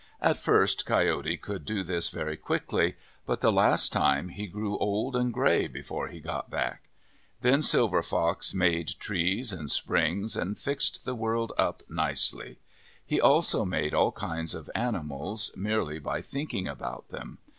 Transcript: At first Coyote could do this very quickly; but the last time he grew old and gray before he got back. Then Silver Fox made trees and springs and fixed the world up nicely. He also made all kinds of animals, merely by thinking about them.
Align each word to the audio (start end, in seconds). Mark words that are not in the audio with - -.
At 0.19 0.37
first 0.37 0.87
Coyote 0.87 1.37
could 1.37 1.63
do 1.63 1.83
this 1.83 2.09
very 2.09 2.35
quickly; 2.35 2.95
but 3.27 3.41
the 3.41 3.51
last 3.51 3.93
time 3.93 4.29
he 4.29 4.47
grew 4.47 4.75
old 4.79 5.15
and 5.15 5.31
gray 5.31 5.67
before 5.67 6.07
he 6.07 6.19
got 6.19 6.49
back. 6.49 6.89
Then 7.41 7.61
Silver 7.61 8.01
Fox 8.01 8.51
made 8.51 8.93
trees 8.97 9.53
and 9.53 9.69
springs 9.69 10.35
and 10.35 10.57
fixed 10.57 11.05
the 11.05 11.13
world 11.13 11.51
up 11.55 11.83
nicely. 11.87 12.57
He 13.05 13.21
also 13.21 13.63
made 13.63 13.93
all 13.93 14.11
kinds 14.11 14.55
of 14.55 14.71
animals, 14.73 15.51
merely 15.55 15.99
by 15.99 16.23
thinking 16.23 16.67
about 16.67 17.09
them. 17.09 17.37